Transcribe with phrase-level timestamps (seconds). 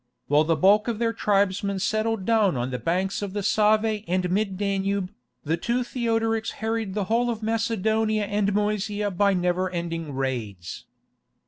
[0.25, 4.31] While the bulk of their tribesmen settled down on the banks of the Save and
[4.31, 5.11] Mid Danube,
[5.43, 10.85] the two Theodorics harried the whole of Macedonia and Moesia by never ending raids.